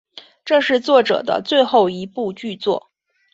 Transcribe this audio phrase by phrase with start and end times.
[0.43, 2.89] 这是作者的最后一部剧作。